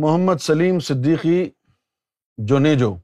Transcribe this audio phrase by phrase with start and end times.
[0.00, 1.50] محمد سلیم صدیقی
[2.38, 2.94] جونیجو۔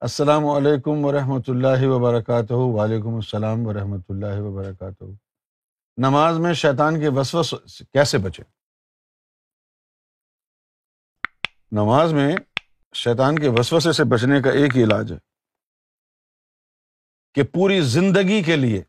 [0.00, 5.04] السلام علیکم ورحمۃ اللہ وبرکاتہ۔ وعلیکم السلام ورحمۃ اللہ وبرکاتہ۔
[5.96, 7.54] نماز میں شیطان کے وسوس
[7.92, 8.42] کیسے بچے؟
[11.72, 12.36] نماز میں
[12.94, 15.18] شیطان کے وسوسے سے بچنے کا ایک ہی علاج ہے
[17.34, 18.82] کہ پوری زندگی کے لیے،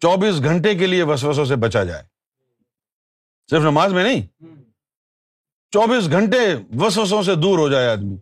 [0.00, 2.02] چوبیس گھنٹے کے لیے وسوسوں سے بچا جائے۔
[3.50, 4.26] صرف نماز میں نہیں
[5.70, 8.16] چوبیس گھنٹے وسوسوں سے دور ہو جائے آدمی۔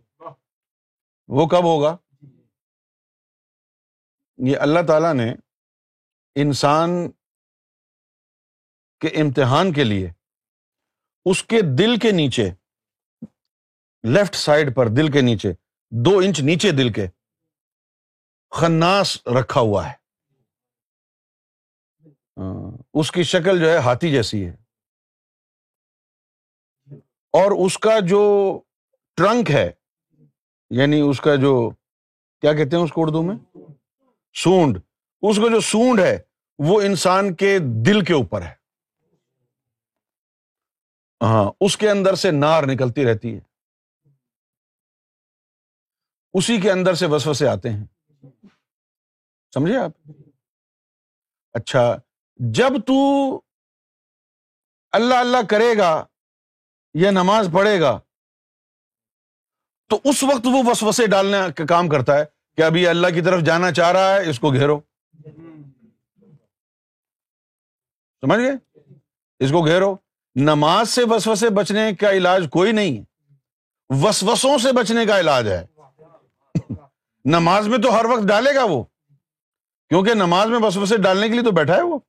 [1.27, 1.97] وہ کب ہوگا؟
[4.37, 5.33] یہ اللہ تعالی نے
[6.35, 6.89] انسان
[8.99, 10.09] کے امتحان کے لیے
[11.25, 12.49] اس کے دل کے نیچے
[14.03, 15.53] لیفٹ سائڈ پر دل کے نیچے،
[15.91, 17.07] دو انچ نیچے دل کے
[18.49, 19.93] خناس رکھا ہوا ہے۔
[22.37, 24.68] ہاں، اس کی شکل جو ہے ہاتھی جیسی ہے۔
[27.31, 28.53] اور اس کا جو
[29.15, 29.71] ٹرنک ہے
[30.69, 31.69] یعنی اس کا جو،
[32.41, 33.35] کیا کہتے ہیں اس کو اردو میں؟
[34.33, 34.77] سونڈ۔
[35.21, 36.17] اس کا جو سونڈ ہے،
[36.59, 38.53] وہ انسان کے دل کے اوپر ہے۔
[41.21, 43.39] ہاں اس کے اندر سے نار نکلتی رہتی ہے۔
[46.33, 47.85] اسی کے اندر سے وسو سے آتے ہیں۔
[49.53, 49.91] سمجھے آپ؟
[51.53, 51.97] اچھا
[52.37, 53.35] جب تو
[54.91, 56.05] اللہ اللہ کرے گا
[56.93, 57.99] یا نماز پڑھے گا۔
[59.89, 62.25] تو اس وقت وہ وسوسے ڈالنے کا کام کرتا ہے
[62.57, 64.79] کہ ابھی اللہ کی طرف جانا چاہ رہا ہے، اس کو گھیرو۔
[68.21, 68.51] سمجھ گئے؟
[69.39, 69.95] اس کو گھیرو۔
[70.35, 73.03] نماز سے وسوسے بچنے کا علاج کوئی نہیں ہے۔
[73.89, 75.65] وسوسوں سے بچنے کا علاج ہے۔
[77.25, 78.83] نماز میں تو ہر وقت ڈالے گا وہ۔
[79.89, 81.99] کیونکہ نماز میں وسوسے ڈالنے کے لیے تو بیٹھا ہے وہ۔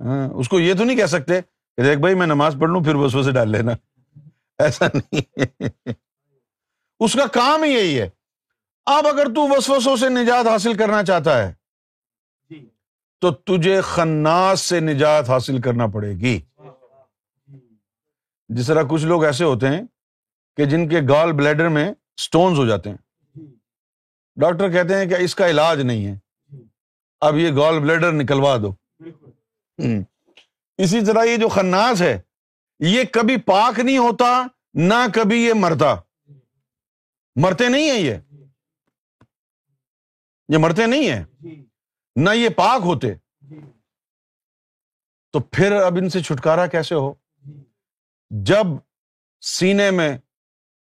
[0.00, 1.40] ہاں اس کو یہ تو نہیں کہہ سکتے
[1.84, 3.72] دیکھ بھائی میں نماز پڑھ لوں پھر وسوسے ڈال لینا۔
[4.58, 5.40] ایسا نہیں۔
[7.00, 8.10] اس کا کام ہی یہی ہے۔
[8.86, 11.54] اب اگر تو وسوسوں سے نجات حاصل کرنا چاہتا ہے
[13.20, 16.40] تو تجھے خناس سے نجات حاصل کرنا پڑے گی۔
[18.48, 19.82] جس طرح کچھ لوگ ایسے ہوتے ہیں
[20.56, 22.96] کہ جن کے گال بلیڈر میں اسٹونس ہو جاتے ہیں۔
[24.36, 26.18] ڈاکٹر کہتے ہیں کہ اس کا علاج نہیں ہے۔
[27.20, 28.74] اب یہ گال بلیڈر نکلوا دو۔
[30.78, 32.20] اسی طرح یہ جو خناس ہے
[32.78, 35.94] یہ کبھی پاک نہیں ہوتا نہ کبھی یہ مرتا۔
[37.36, 38.14] مرتے نہیں ہیں یہ؟
[40.48, 41.24] یہ مرتے نہیں ہیں؟
[42.16, 43.14] نہ یہ پاک ہوتے۔
[45.32, 47.14] تو پھر اب ان سے چھٹکارا کیسے ہو؟
[48.30, 48.66] جب
[49.40, 50.18] سینے میں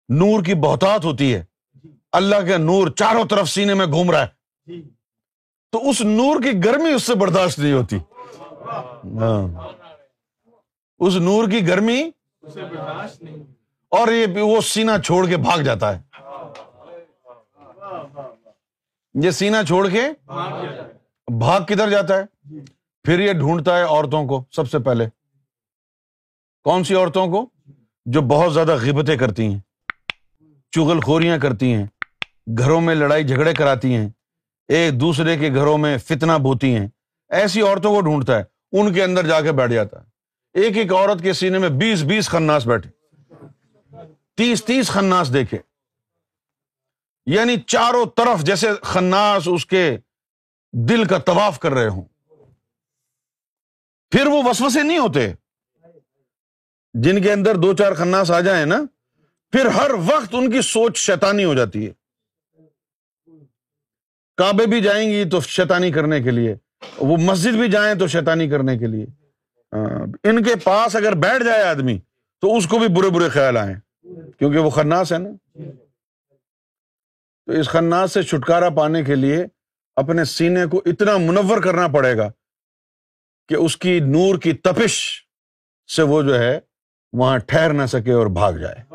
[0.09, 1.43] نور کی بہتات ہوتی ہے
[2.11, 4.41] اللہ کے نور چاروں طرف سینے میں گھوم رہا ہے۔
[5.71, 7.97] تو اس نور کی گرمی اس سے برداشت نہیں ہوتی۔
[8.71, 9.69] ہاں۔
[10.99, 12.11] اس نور کی گرمی
[13.89, 16.01] اور یہ وہ سینا چھوڑ کے بھاگ جاتا ہے۔
[19.23, 20.01] یہ سینا چھوڑ کے
[21.27, 22.23] بھاگ کدھر جاتا ہے؟
[23.03, 25.05] پھر یہ ڈھونڈتا ہے عورتوں کو سب سے پہلے۔
[26.63, 27.49] کون سی عورتوں کو؟
[28.05, 29.59] جو بہت زیادہ غبتیں کرتی ہیں،
[30.71, 31.85] چغل خوریاں کرتی ہیں،
[32.57, 34.09] گھروں میں لڑائی جھگڑے کراتی ہیں،
[34.67, 36.87] ایک دوسرے کے گھروں میں فتنا بوتی ہیں۔
[37.29, 40.05] ایسی عورتوں کو ڈھونڈتا ہے۔ ان کے اندر جا کے بیٹھ جاتا ہے۔
[40.53, 42.89] ایک ایک عورت کے سینے میں بیس بیس خناس بیٹھے۔
[44.35, 45.57] تیس تیس خناس دیکھے۔
[47.25, 49.97] یعنی چاروں طرف جیسے خناس اس کے
[50.89, 52.05] دل کا طواف کر رہے ہوں۔
[54.11, 55.33] پھر وہ وسوسے نہیں ہوتے۔
[56.93, 58.75] جن کے اندر دو چار خناس آ جائیں نا،
[59.51, 61.93] پھر ہر وقت ان کی سوچ شیتانی ہو جاتی ہے۔
[64.37, 66.55] کعبے بھی جائیں گی تو شیتانی کرنے کے لیے۔
[66.97, 69.05] وہ مسجد بھی جائیں تو شیتانی کرنے کے لیے۔
[70.23, 71.99] ان کے پاس اگر بیٹھ جائے آدمی،
[72.41, 73.75] تو اس کو بھی برے برے خیال آئے
[74.31, 75.29] کیونکہ وہ خناس ہے نا۔
[77.45, 79.45] تو اس خناس سے چھٹکارا پانے کے لیے
[79.95, 82.31] اپنے سینے کو اتنا منور کرنا پڑے گا
[83.47, 85.21] کہ اس کی نور کی تپش
[85.95, 86.59] سے وہ جو ہے،
[87.13, 88.93] وہاں ٹھہر نہ سکے اور بھاگ جائے۔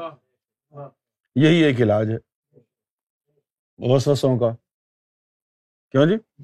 [1.35, 2.17] یہی ایک علاج ہے۔
[3.79, 4.51] وسوسوں کا۔
[5.91, 6.41] کیوں جی؟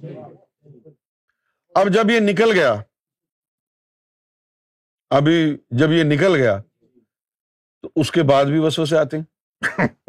[1.75, 2.75] اب جب یہ نکل گیا،
[5.11, 6.59] ابھی جب یہ نکل گیا،
[7.83, 9.25] تو اس کے بعد بھی وسوسے آتے ہیں۔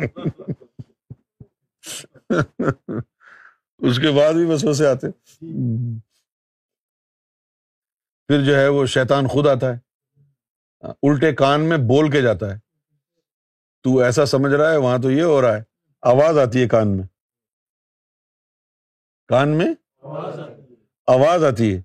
[3.78, 5.12] اس کے بعد بھی وسوسے آتے
[8.28, 9.80] پھر جو ہے وہ شیطان خود آتا ہے،
[10.88, 12.60] الٹے کان میں بول کے جاتا ہے۔
[13.84, 15.64] تو ایسا سمجھ رہا ہے، وہاں تو یہ ہو رہا ہے،
[16.02, 17.08] آواز آتی ہے کان میں۔
[19.28, 19.68] کان میں؟
[20.02, 20.63] آواز آتی
[21.08, 21.82] آواز آتی ہے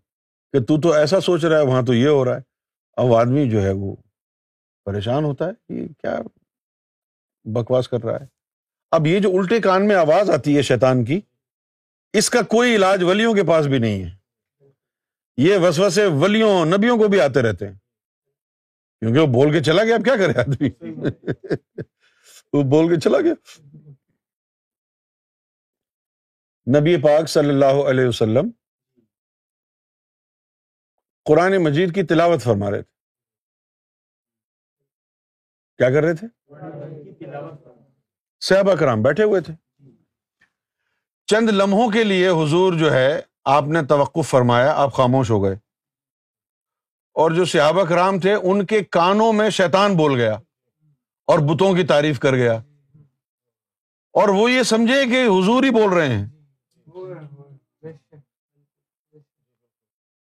[0.52, 2.40] کہ تو تو ایسا سوچ رہا ہے، وہاں تو یہ ہو رہا ہے۔
[2.92, 3.96] اب آدمی جو ہے وہ
[4.84, 6.18] پریشان ہوتا ہے یہ کیا
[7.44, 8.26] بکواس کر رہا ہے۔
[8.90, 11.20] اب یہ جو الٹے کان میں آواز آتی ہے شیطان کی،
[12.12, 14.10] اس کا کوئی علاج ولیوں کے پاس بھی نہیں ہے۔
[15.36, 17.74] یہ وسوسے ولیوں، نبیوں کو بھی آتے رہتے ہیں۔
[19.00, 20.70] کیونکہ وہ بول کے چلا گیا، اب کیا کرے آدمی؟
[22.52, 23.34] وہ بول کے چلا گیا۔
[26.80, 28.50] نبی پاک صلی اللہ علیہ وسلم
[31.28, 32.98] قرآن مجید کی تلاوت فرما رہے تھے۔
[35.76, 36.26] کیا کر رہے تھے؟
[38.40, 39.54] صحابہ کرام بیٹھے ہوئے تھے۔
[41.26, 45.54] چند لمحوں کے لیے حضور جو ہے، آپ نے توقف فرمایا، آپ خاموش ہو گئے۔
[47.14, 50.34] اور جو صحابہ کرام تھے، ان کے کانوں میں شیطان بول گیا
[51.26, 52.52] اور بتوں کی تعریف کر گیا۔
[54.12, 56.37] اور وہ یہ سمجھے کہ حضور ہی بول رہے ہیں۔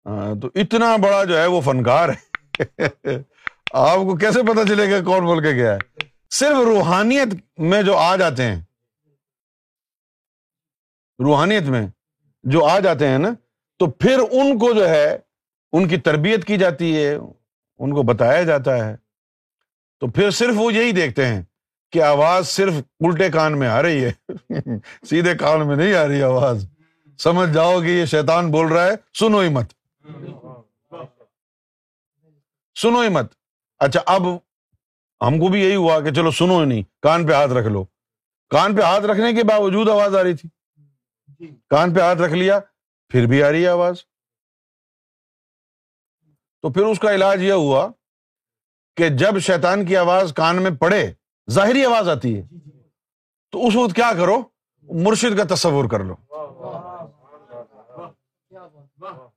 [0.06, 2.31] ہاں، تو اتنا بڑا جو ہے وہ فنکار ہے۔
[3.73, 5.79] آپ کو کیسے پتا چلے گا کون بول کے گیا ہے؟
[6.31, 8.61] صرف روحانیت میں جو آ جاتے ہیں،
[11.25, 11.87] روحانیت میں
[12.43, 13.29] جو آ جاتے ہیں نا،
[13.79, 15.19] تو پھر ان کو جو ہے،
[15.73, 17.14] ان کی تربیت کی جاتی ہے،
[17.79, 18.97] ان کو بتایا جاتا ہے۔
[20.00, 21.43] تو پھر صرف وہ یہی دیکھتے ہیں
[21.93, 24.12] کہ آواز صرف الٹے کان میں آ رہی ہے۔
[25.08, 26.67] سیدھے کان میں نہیں آ رہی آواز۔
[27.19, 29.79] سمجھ جاؤ کہ یہ شیطان بول رہا ہے، سنو ہی مت۔
[32.82, 33.32] سنو ہی مت۔
[33.78, 34.22] اچھا اب
[35.26, 37.84] ہم کو بھی یہی ہوا کہ چلو سنو ہی نہیں کان پہ ہاتھ رکھ لو۔
[38.50, 40.48] کان پہ ہاتھ رکھنے کے باوجود آواز آ رہی تھی۔
[41.70, 42.58] کان پہ ہاتھ رکھ لیا
[43.08, 43.96] پھر بھی آ رہی ہے آواز۔
[46.62, 47.88] تو پھر اس کا علاج یہ ہوا
[48.96, 51.12] کہ جب شیطان کی آواز کان میں پڑے
[51.50, 52.42] ظاہری آواز آتی ہے۔
[53.52, 54.42] تو اس وقت کیا کرو؟
[54.82, 56.14] مرشد کا تصور کر لو۔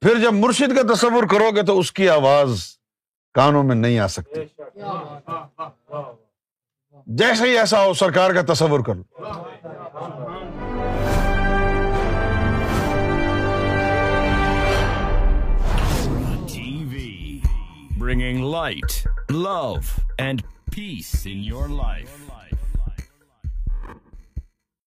[0.01, 2.77] پھر جب مرشد کا تصور کرو گے تو اس کی آواز
[3.33, 4.41] کانوں میں نہیں آ سکتی۔
[7.05, 9.03] جیسے ہی ایسا ہو سرکار کا تصور کر لو۔
[17.99, 19.73] Bringing light love
[20.17, 20.41] and
[20.75, 22.07] peace in your life